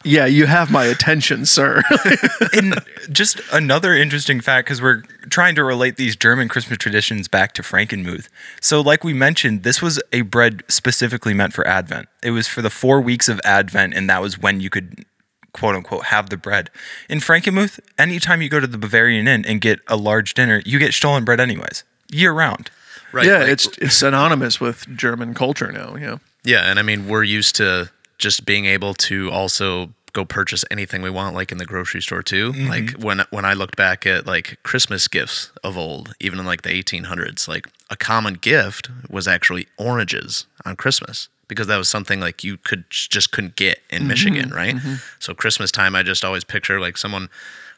[0.04, 1.80] yeah you have my attention sir
[2.52, 2.74] and
[3.12, 7.62] just another interesting fact because we're trying to relate these German Christmas traditions back to
[7.62, 8.28] Frankenmuth.
[8.60, 12.08] So, like we mentioned, this was a bread specifically meant for Advent.
[12.22, 15.04] It was for the four weeks of Advent, and that was when you could
[15.52, 16.70] quote unquote have the bread.
[17.08, 20.78] In Frankenmuth, anytime you go to the Bavarian Inn and get a large dinner, you
[20.78, 22.70] get Stollen bread anyways, year round.
[23.12, 23.26] Right.
[23.26, 27.24] yeah like- it's it's synonymous with german culture now yeah Yeah, and I mean we're
[27.24, 31.64] used to just being able to also go purchase anything we want, like in the
[31.66, 32.52] grocery store too.
[32.52, 32.68] Mm-hmm.
[32.68, 36.62] Like when when I looked back at like Christmas gifts of old, even in like
[36.62, 42.20] the 1800s, like a common gift was actually oranges on Christmas because that was something
[42.20, 44.08] like you could just couldn't get in mm-hmm.
[44.08, 44.74] Michigan, right?
[44.74, 44.94] Mm-hmm.
[45.18, 47.28] So Christmas time, I just always picture like someone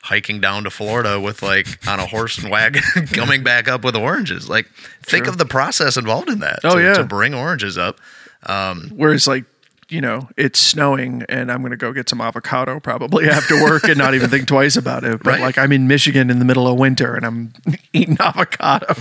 [0.02, 2.82] hiking down to Florida with like on a horse and wagon
[3.12, 4.48] coming back up with oranges.
[4.48, 4.68] Like
[5.02, 6.60] think of the process involved in that.
[6.64, 6.94] Oh, to, yeah.
[6.94, 8.00] to bring oranges up.
[8.44, 9.44] Um, Whereas like
[9.90, 13.84] you know, it's snowing and I'm going to go get some avocado probably after work
[13.84, 15.22] and not even think twice about it.
[15.22, 15.40] But Right.
[15.40, 17.52] like I'm in Michigan in the middle of winter and I'm
[17.92, 18.94] eating avocado.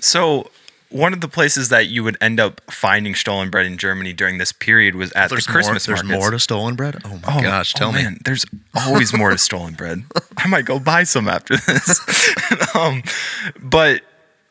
[0.00, 0.50] So
[0.90, 4.38] one of the places that you would end up finding Stollen bread in Germany during
[4.38, 6.22] this period was at There's the Christmas more, there's markets.
[6.24, 6.96] more to Stollen bread.
[7.04, 8.02] Oh my Oh, gosh, tell oh, me.
[8.02, 10.04] man, there's always more to Stollen bread.
[10.38, 12.74] I might go buy some after this.
[12.74, 13.02] um,
[13.60, 14.00] but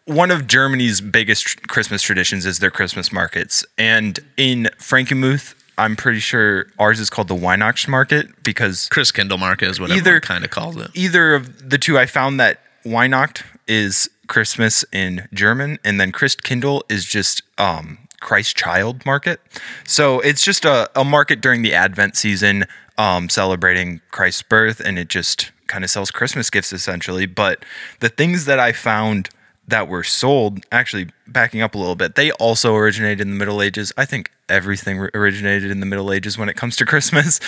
[0.06, 3.66] one of Germany's biggest Christmas traditions is their Christmas markets.
[3.78, 9.70] And in Frankenmuth, I'm pretty sure ours is called the Weihnachts Market because Christkindl Market
[9.70, 10.92] is what Either- kind of calls it.
[10.94, 16.82] either of the two, I found that Weihnacht is Christmas in German, and then Christkindl
[16.90, 19.40] is just um, Christ Child Market.
[19.86, 22.66] So it's just a, a market during the Advent season,
[22.98, 27.26] um, celebrating Christ's birth, and it just kind of sells Christmas gifts essentially.
[27.26, 27.64] But
[28.00, 29.30] the things that I found
[29.68, 33.62] that were sold, actually backing up a little bit, they also originated in the Middle
[33.62, 33.92] Ages.
[33.98, 37.40] I think everything originated in the Middle Ages when it comes to Christmas,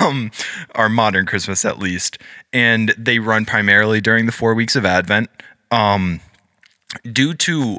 [0.00, 0.30] um,
[0.74, 2.18] our modern Christmas at least.
[2.52, 5.28] And they run primarily during the four weeks of Advent.
[5.70, 6.20] Um,
[7.04, 7.78] due to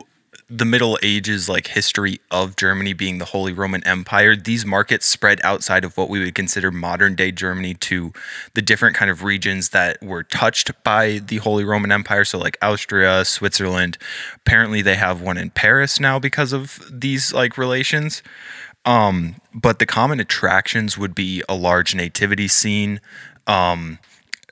[0.50, 5.40] the Middle Ages, like history of Germany being the Holy Roman Empire, these markets spread
[5.46, 8.12] outside of what we would consider modern day Germany to
[8.54, 12.26] the different kind of regions that were touched by the Holy Roman Empire.
[12.26, 13.98] So, like Austria, Switzerland.
[14.36, 18.22] Apparently, they have one in Paris now because of these like relations.
[18.84, 23.00] Um, but the common attractions would be a large nativity scene,
[23.48, 24.00] um,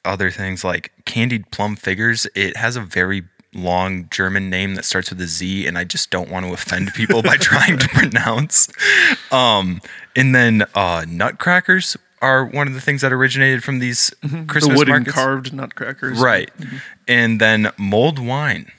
[0.05, 2.27] other things like candied plum figures.
[2.35, 6.11] It has a very long German name that starts with a Z, and I just
[6.11, 8.69] don't want to offend people by trying to pronounce.
[9.31, 9.81] Um,
[10.15, 14.77] and then uh, nutcrackers are one of the things that originated from these the Christmas
[14.77, 15.15] wooden markets.
[15.15, 16.19] carved nutcrackers.
[16.19, 16.51] Right.
[17.07, 18.71] And then mulled wine.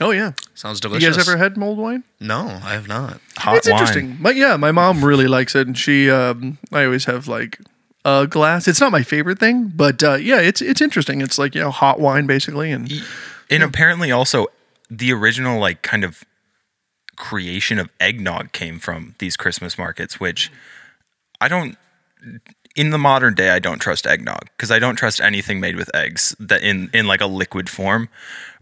[0.00, 0.32] Oh yeah.
[0.54, 1.04] Sounds delicious.
[1.04, 2.02] You guys ever had mulled wine?
[2.18, 3.20] No, I have not.
[3.38, 3.78] Hot it's wine.
[3.78, 4.16] interesting.
[4.20, 6.10] My, yeah, my mom really likes it, and she.
[6.10, 7.60] Um, I always have like
[8.04, 8.68] a glass.
[8.68, 11.20] It's not my favorite thing, but uh, yeah, it's it's interesting.
[11.20, 12.90] It's like you know hot wine basically, and
[13.50, 14.46] And apparently also
[14.90, 16.24] the original like kind of
[17.16, 20.50] creation of eggnog came from these Christmas markets, which
[21.40, 21.76] I don't
[22.76, 25.94] in the modern day I don't trust eggnog because I don't trust anything made with
[25.94, 28.08] eggs that in in like a liquid form.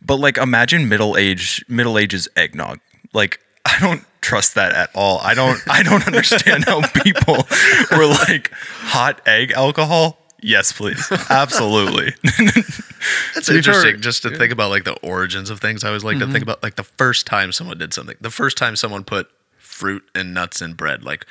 [0.00, 2.80] But like imagine middle age middle ages eggnog.
[3.12, 5.18] Like I don't trust that at all.
[5.18, 7.46] I don't I don't understand how people
[7.90, 10.18] were like hot egg alcohol.
[10.44, 11.06] Yes, please.
[11.30, 12.14] Absolutely.
[13.34, 15.84] That's interesting just to think about like the origins of things.
[15.84, 16.42] I always like to think mm-hmm.
[16.44, 18.16] about like the first time someone did something.
[18.20, 21.04] The first time someone put fruit and nuts and bread.
[21.04, 21.26] Like,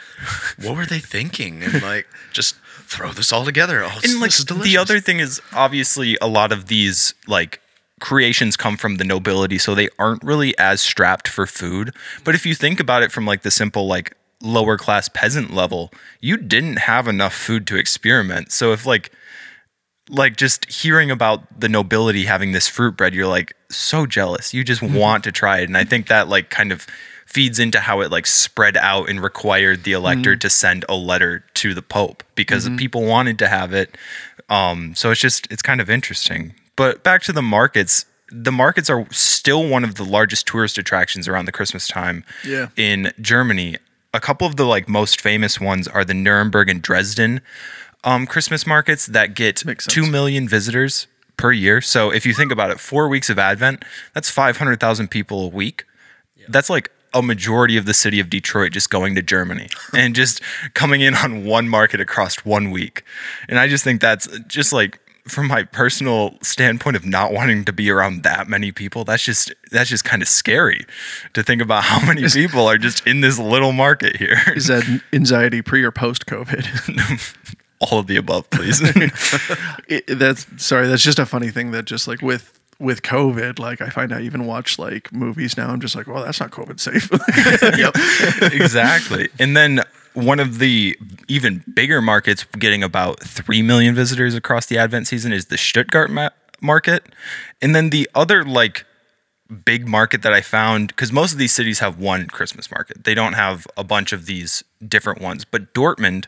[0.62, 1.62] what were they thinking?
[1.62, 3.84] And like, just throw this all together.
[3.84, 4.72] Oh, and like this is delicious.
[4.72, 7.62] the other thing is obviously a lot of these like
[8.02, 11.96] creations come from the nobility so they aren't really as strapped for food.
[12.26, 15.92] But if you think about it from like the simple like lower class peasant level
[16.20, 18.52] you didn't have enough food to experiment.
[18.52, 19.12] So if like
[20.10, 24.54] like just hearing about the nobility having this fruit bread you're like so jealous.
[24.54, 24.96] You just mm-hmm.
[24.96, 25.66] want to try it.
[25.66, 26.86] And i think that like kind of
[27.26, 30.40] feeds into how it like spread out and required the elector mm-hmm.
[30.40, 32.76] to send a letter to the pope because mm-hmm.
[32.76, 33.96] people wanted to have it.
[34.50, 38.06] Um so it's just it's kind of interesting but back to the markets
[38.50, 42.18] the markets are still one of the largest tourist attractions around the christmas time
[42.54, 42.68] Yeah.
[42.78, 43.78] in germany
[44.14, 47.42] a couple of the like most famous ones are the nuremberg and dresden
[48.04, 51.06] um, Christmas markets that get 2 million visitors
[51.38, 51.82] per year.
[51.82, 55.86] So if you think about it, four weeks of Advent, that's 500,000 people a week.
[56.50, 60.42] That's like a majority of the city of Detroit just going to Germany and just
[60.74, 63.04] coming in on one market across one week.
[63.48, 67.74] And I just think that's just like, from my personal standpoint of not wanting to
[67.74, 70.86] be around that many people, that's just that's just kind of scary
[71.34, 74.38] to think about how many people are just in this little market here.
[74.56, 77.58] is that anxiety pre or post COVID?
[77.80, 78.80] All of the above, please.
[79.88, 80.88] it, that's sorry.
[80.88, 84.22] That's just a funny thing that just like with with COVID, like I find I
[84.22, 85.70] even watch like movies now.
[85.70, 87.10] I'm just like, well, that's not COVID safe.
[87.78, 88.54] yep.
[88.54, 89.30] exactly.
[89.40, 89.82] And then
[90.14, 90.98] one of the
[91.28, 96.10] even bigger markets getting about 3 million visitors across the Advent season is the Stuttgart
[96.10, 96.30] ma-
[96.62, 97.04] market.
[97.62, 98.86] And then the other like
[99.66, 103.04] big market that I found because most of these cities have one Christmas market.
[103.04, 106.26] They don't have a bunch of these different ones, but Dortmund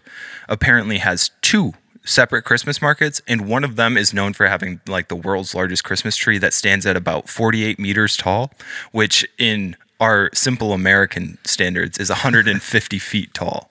[0.50, 1.74] apparently has two
[2.06, 5.86] separate Christmas markets and one of them is known for having like the world's largest
[5.86, 8.52] Christmas tree that stands at about 48 meters tall,
[8.91, 13.69] which in our simple American standards is 150 feet tall.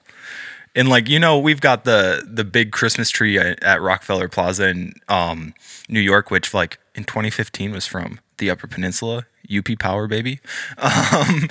[0.74, 4.94] And like you know, we've got the the big Christmas tree at, Rockefeller Plaza in
[5.08, 5.54] um,
[5.88, 10.40] New York, which like in 2015 was from the Upper Peninsula, UP Power, baby.
[10.78, 11.48] Um,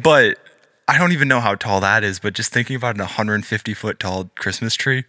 [0.00, 0.38] but
[0.86, 3.98] I don't even know how tall that is, but just thinking about an 150 foot
[3.98, 5.04] tall Christmas tree.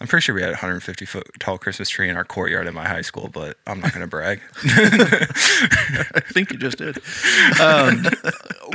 [0.00, 2.74] I'm pretty sure we had a 150 foot tall Christmas tree in our courtyard at
[2.74, 4.40] my high school, but I'm not going to brag.
[4.64, 6.98] I think you just did.
[7.60, 8.06] Um,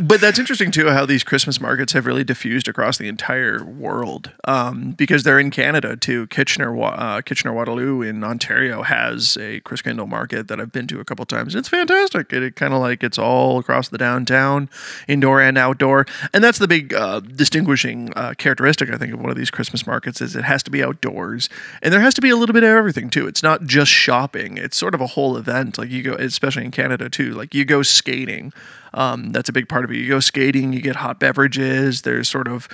[0.01, 4.31] but that's interesting too how these Christmas markets have really diffused across the entire world
[4.45, 6.27] um, because they're in Canada too.
[6.27, 11.05] Kitchener, uh, Kitchener Waterloo in Ontario has a Christkindl market that I've been to a
[11.05, 11.55] couple times.
[11.55, 12.33] It's fantastic.
[12.33, 14.69] It, it kind of like it's all across the downtown,
[15.07, 19.29] indoor and outdoor, and that's the big uh, distinguishing uh, characteristic I think of one
[19.29, 20.81] of these Christmas markets is it has to be
[21.13, 21.49] outdoors
[21.81, 23.27] and there has to be a little bit of everything too.
[23.27, 24.57] It's not just shopping.
[24.57, 25.77] It's sort of a whole event.
[25.77, 27.31] Like you go, especially in Canada too.
[27.31, 28.53] Like you go skating.
[28.93, 29.97] Um, that's a big part of it.
[29.97, 32.03] You go skating, you get hot beverages.
[32.03, 32.67] There's sort of,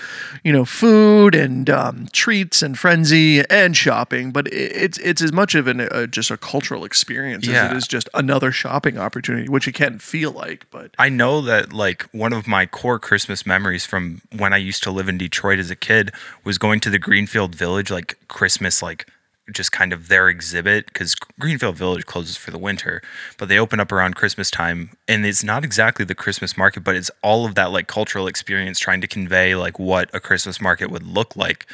[0.43, 4.32] you know, food and um, treats and frenzy and shopping.
[4.32, 7.77] But it, it's it's as much of an uh, just a cultural experience as it
[7.77, 10.65] is just another shopping opportunity, which it can feel like.
[10.71, 14.84] But I know that like one of my core Christmas memories from when I used
[14.84, 16.12] to live in Detroit as a kid
[16.43, 19.08] was going to the Greenfield Village like Christmas like
[19.52, 23.02] just kind of their exhibit because Greenfield Village closes for the winter,
[23.38, 26.96] but they open up around Christmas time and it's not exactly the Christmas market, but
[26.96, 30.90] it's all of that like cultural experience trying to convey like what a Christmas market
[30.90, 31.68] would look like.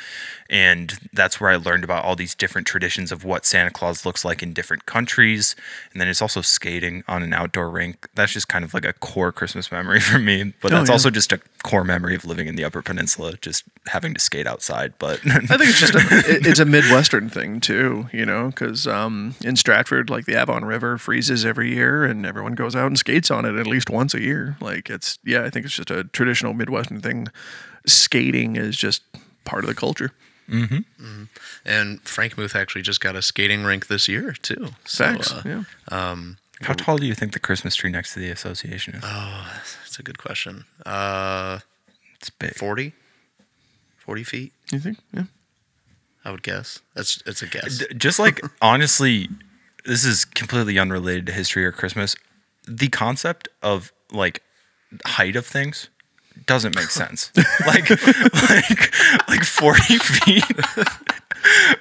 [0.48, 4.24] And that's where I learned about all these different traditions of what Santa Claus looks
[4.24, 5.56] like in different countries.
[5.92, 8.08] And then it's also skating on an outdoor rink.
[8.14, 10.54] That's just kind of like a core Christmas memory for me.
[10.62, 10.92] But Oh, yeah.
[10.92, 14.46] also just a core memory of living in the Upper Peninsula, just having to skate
[14.46, 14.94] outside.
[15.00, 18.86] But I think it's just a, it- it's a Midwestern thing too, you know, because
[18.86, 23.00] um, in Stratford, like the Avon River freezes every year, and everyone goes out and
[23.00, 24.58] skates on it at least once a year.
[24.62, 27.30] Like it's yeah, I think it's just a traditional Midwestern thing.
[27.88, 29.02] Skating is just
[29.44, 30.12] part of the culture.
[30.48, 34.70] And Frankenmuth actually just got a skating rink this year too.
[34.86, 35.32] So, Facts.
[35.34, 35.64] uh, yeah.
[36.62, 39.04] how tall do you think the Christmas tree next to the association is?
[39.06, 40.66] Oh, that's a good question.
[40.86, 41.60] Uh,
[42.16, 42.56] it's big.
[42.56, 42.94] 40?
[43.98, 45.00] 40 feet, You think?
[45.14, 45.24] Yeah.
[46.24, 46.80] I would guess.
[46.96, 47.80] That's it's a guess.
[47.80, 49.30] D- just like honestly
[49.86, 52.16] this is completely unrelated to history or christmas
[52.68, 54.42] the concept of like
[55.06, 55.90] height of things
[56.46, 57.32] doesn't make sense.
[57.66, 58.94] Like like
[59.28, 60.44] like 40 feet.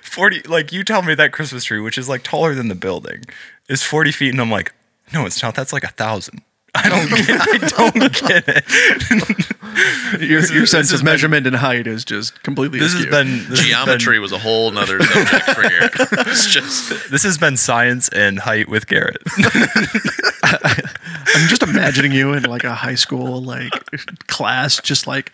[0.03, 3.25] 40 like you tell me that christmas tree which is like taller than the building
[3.69, 4.73] is 40 feet and i'm like
[5.13, 5.55] no it's not.
[5.55, 6.43] That's like a thousand.
[6.77, 10.21] I don't get i don't get it.
[10.21, 12.79] Your, your sense has of been- and height is just completely.
[12.81, 15.93] this has been this has been- Geometry was a whole nother subject for Garrett.
[16.27, 19.19] It's just this has been science and height with garrett
[21.35, 23.73] I'm just imagining you in like a high school like
[24.27, 25.33] class, just like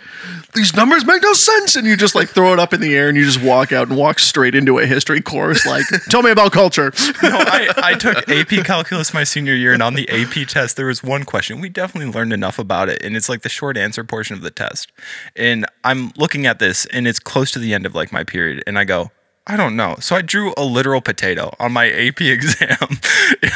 [0.55, 3.09] these numbers make no sense, and you just like throw it up in the air
[3.09, 5.66] and you just walk out and walk straight into a history course.
[5.66, 6.92] Like, tell me about culture.
[7.22, 10.87] no, I, I took AP calculus my senior year, and on the AP test, there
[10.87, 11.61] was one question.
[11.61, 14.50] We definitely learned enough about it, and it's like the short answer portion of the
[14.50, 14.92] test.
[15.37, 18.62] And I'm looking at this, and it's close to the end of like my period,
[18.66, 19.11] and I go,
[19.50, 19.96] I don't know.
[19.98, 23.00] So I drew a literal potato on my AP exam,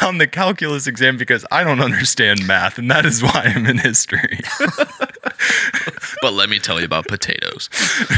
[0.03, 3.77] on the calculus exam, because I don't understand math, and that is why I'm in
[3.77, 4.41] history.
[6.21, 7.69] but let me tell you about potatoes.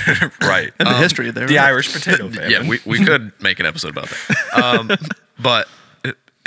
[0.41, 0.73] right.
[0.79, 1.45] And the history there.
[1.45, 2.49] The Irish potato famine.
[2.49, 4.63] Yeah, we, we could make an episode about that.
[4.63, 4.91] Um,
[5.37, 5.67] but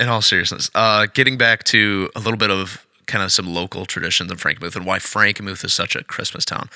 [0.00, 3.86] in all seriousness, uh, getting back to a little bit of kind of some local
[3.86, 6.68] traditions in Frankenmuth and why Frankenmuth is such a Christmas town.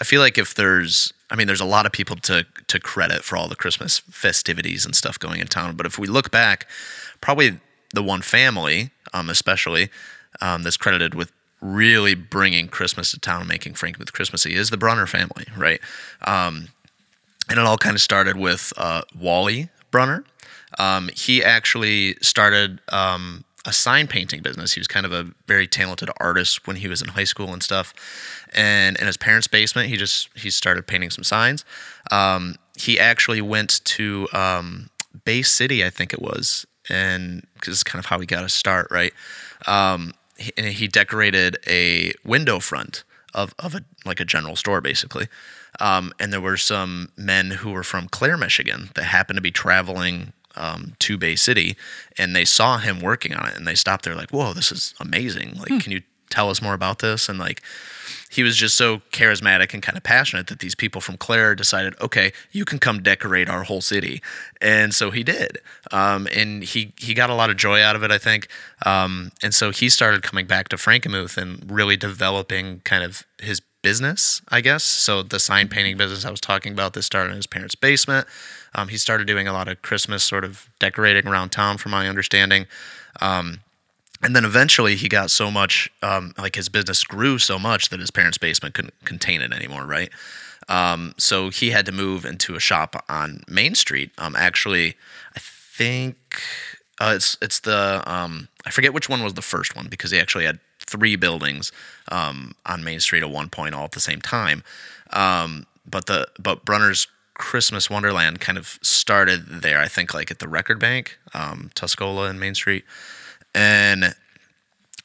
[0.00, 3.24] I feel like if there's, I mean, there's a lot of people to to credit
[3.24, 5.76] for all the Christmas festivities and stuff going in town.
[5.76, 6.66] But if we look back,
[7.20, 7.60] probably
[7.94, 9.90] the one family, um, especially,
[10.40, 14.76] um, that's credited with really bringing Christmas to town, and making Frankenmuth Christmassy, is the
[14.76, 15.80] Bronner family, right?
[16.22, 16.68] Um,
[17.48, 20.24] and it all kind of started with uh, Wally Bronner.
[20.78, 24.72] Um, he actually started um, a sign painting business.
[24.72, 27.62] He was kind of a very talented artist when he was in high school and
[27.62, 27.92] stuff.
[28.54, 31.66] And in his parents' basement, he just he started painting some signs.
[32.10, 34.88] Um, he actually went to um,
[35.24, 38.54] Bay City, I think it was, and because it's kind of how he got his
[38.54, 39.12] start, right?
[39.66, 43.04] Um, he, and he decorated a window front
[43.34, 45.28] of, of a like a general store basically.
[45.78, 49.50] Um, and there were some men who were from Clare, Michigan, that happened to be
[49.50, 51.76] traveling um, to Bay City,
[52.16, 54.94] and they saw him working on it, and they stopped there like, "Whoa, this is
[55.00, 55.56] amazing!
[55.58, 57.62] Like, can you tell us more about this?" And like,
[58.30, 61.94] he was just so charismatic and kind of passionate that these people from Clare decided,
[62.00, 64.22] okay, you can come decorate our whole city,
[64.60, 65.58] and so he did,
[65.92, 68.48] um, and he he got a lot of joy out of it, I think,
[68.84, 73.62] um, and so he started coming back to Frankenmuth and really developing kind of his
[73.82, 74.84] business, I guess.
[74.84, 78.26] So the sign painting business I was talking about, this started in his parents' basement.
[78.74, 82.08] Um, he started doing a lot of Christmas sort of decorating around town, from my
[82.08, 82.66] understanding.
[83.20, 83.60] Um,
[84.22, 88.00] and then eventually he got so much um, like his business grew so much that
[88.00, 90.10] his parents' basement couldn't contain it anymore, right?
[90.68, 94.10] Um, so he had to move into a shop on Main Street.
[94.18, 94.96] Um, actually,
[95.34, 96.16] I think
[97.00, 100.20] uh, it's it's the um, I forget which one was the first one because he
[100.20, 101.72] actually had three buildings
[102.12, 104.62] um, on Main Street at one point all at the same time.
[105.10, 109.80] Um, but the but Bronner's Christmas Wonderland kind of started there.
[109.80, 112.84] I think like at the Record Bank, um, Tuscola and Main Street,
[113.54, 114.14] and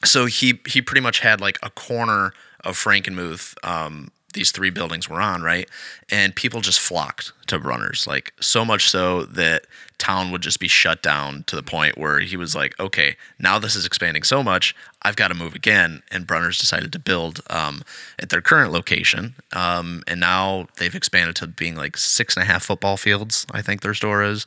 [0.04, 2.34] so he he pretty much had like a corner
[2.66, 3.56] of Frankenmuth.
[4.34, 5.70] These three buildings were on, right?
[6.10, 9.66] And people just flocked to Bronner's, like so much so that
[9.98, 13.58] town would just be shut down to the point where he was like, okay, now
[13.58, 16.04] this is expanding so much, I've got to move again.
[16.12, 17.84] And Bronner's decided to build um,
[18.20, 19.36] at their current location.
[19.54, 23.62] Um, and now they've expanded to being like six and a half football fields, I
[23.62, 24.46] think their store is.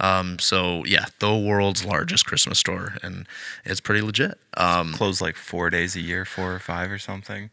[0.00, 3.26] Um, so yeah, the world's largest Christmas store, and
[3.64, 4.38] it's pretty legit.
[4.56, 7.50] Um, Close like four days a year, four or five or something.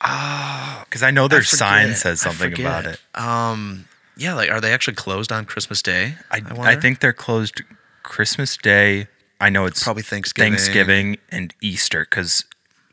[0.00, 1.98] Ah, because I know their sign forget.
[1.98, 3.00] says something about it.
[3.14, 3.86] Um,
[4.16, 6.14] yeah, like are they actually closed on Christmas Day?
[6.30, 6.80] I, I, wonder?
[6.80, 7.62] think they're closed
[8.02, 9.08] Christmas Day.
[9.40, 10.52] I know it's Probably Thanksgiving.
[10.52, 12.06] Thanksgiving and Easter.
[12.08, 12.44] Because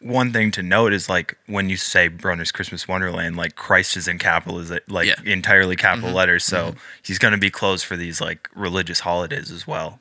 [0.02, 4.08] one thing to note is like when you say Bronner's Christmas Wonderland, like Christ is
[4.08, 5.16] in capital, is like Yeah.
[5.16, 5.28] Mm-hmm.
[5.28, 6.44] entirely capital letters.
[6.44, 10.00] So he's going to be closed for these like religious holidays as well.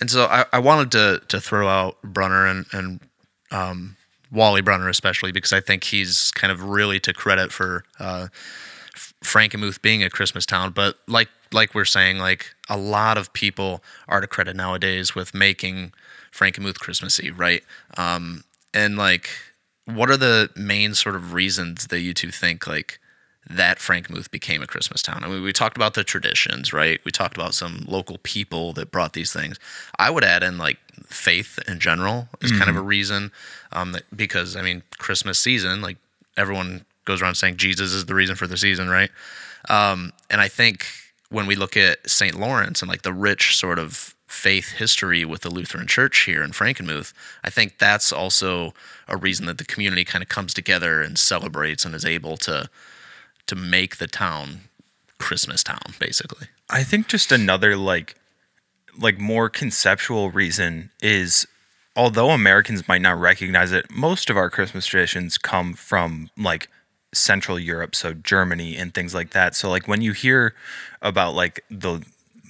[0.00, 3.00] And so I, I wanted to to throw out Bronner and and
[3.50, 3.96] um,
[4.32, 8.28] Wally Bronner especially because I think he's kind of really to credit for uh,
[9.22, 10.72] Frankenmuth being a Christmas town.
[10.72, 15.34] But like like we're saying, like a lot of people are to credit nowadays with
[15.34, 15.92] making
[16.32, 17.62] Frankenmuth Christmassy, right?
[17.96, 19.28] Um, and like,
[19.84, 22.98] what are the main sort of reasons that you two think like
[23.48, 25.24] that Frankenmuth became a Christmas town.
[25.24, 27.00] I mean, we talked about the traditions, right?
[27.04, 29.58] We talked about some local people that brought these things.
[29.98, 33.32] I would add in like faith in general is kind of a reason,
[33.72, 35.96] um, that, because I mean, Christmas season, like
[36.36, 39.10] everyone goes around saying Jesus is the reason for the season, right?
[39.68, 40.86] Um, and I think
[41.28, 42.38] when we look at St.
[42.38, 46.52] Lawrence and like the rich sort of faith history with the Lutheran Church here in
[46.52, 47.12] Frankenmuth,
[47.44, 48.72] I think that's also
[49.08, 52.70] a reason that the community kind of comes together and celebrates and is able to
[53.46, 54.62] to make the town
[55.18, 56.48] Christmas town, basically.
[56.68, 58.16] I think just another like
[58.98, 61.46] like more conceptual reason is
[61.96, 66.68] although Americans might not recognize it, most of our Christmas traditions come from like
[67.14, 69.54] Central Europe, so Germany and things like that.
[69.54, 70.54] So like when you hear
[71.00, 72.02] about like the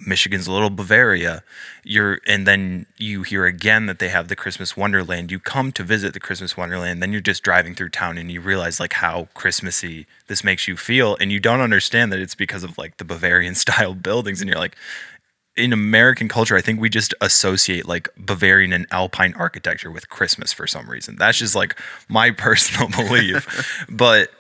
[0.07, 1.43] Michigan's a little Bavaria,
[1.85, 5.31] you're and then you hear again that they have the Christmas Wonderland.
[5.31, 8.41] You come to visit the Christmas Wonderland, then you're just driving through town and you
[8.41, 12.65] realize like how Christmassy this makes you feel, and you don't understand that it's because
[12.65, 14.77] of like the Bavarian style buildings, and you're like,
[15.57, 20.53] in American culture, I think we just associate like Bavarian and Alpine architecture with Christmas
[20.53, 21.17] for some reason.
[21.17, 21.79] That's just like
[22.09, 23.85] my personal belief.
[23.91, 24.31] but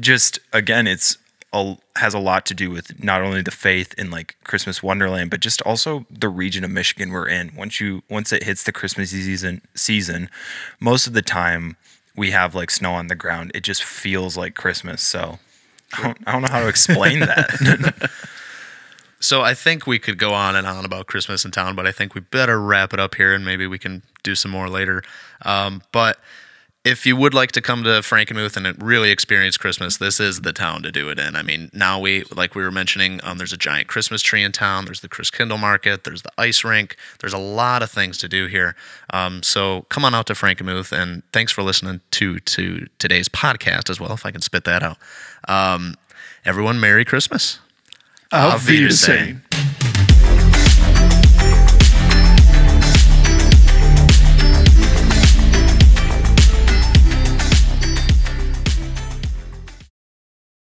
[0.00, 1.18] just again, it's
[1.56, 5.30] a, has a lot to do with not only the faith in like Christmas Wonderland,
[5.30, 7.52] but just also the region of Michigan we're in.
[7.56, 10.28] Once you once it hits the Christmas season season,
[10.80, 11.76] most of the time
[12.16, 13.52] we have like snow on the ground.
[13.54, 15.02] It just feels like Christmas.
[15.02, 15.38] So
[15.92, 18.10] I don't, I don't know how to explain that.
[19.18, 21.92] So I think we could go on and on about Christmas in town, but I
[21.92, 25.02] think we better wrap it up here and maybe we can do some more later.
[25.42, 26.20] Um, but
[26.86, 30.52] if you would like to come to Frankenmuth and really experience Christmas, this is the
[30.52, 31.34] town to do it in.
[31.34, 34.52] I mean, now we, like we were mentioning, um, there's a giant Christmas tree in
[34.52, 34.84] town.
[34.84, 36.04] There's the Christkindl Market.
[36.04, 36.96] There's the ice rink.
[37.18, 38.76] There's a lot of things to do here.
[39.10, 43.90] Um, so come on out to Frankenmuth, and thanks for listening to to today's podcast
[43.90, 44.12] as well.
[44.12, 44.98] If I can spit that out.
[45.48, 45.96] Um,
[46.44, 47.58] everyone, Merry Christmas.
[48.32, 49.42] Auf Auf Wiedersehen.
[49.50, 49.75] Wiedersehen.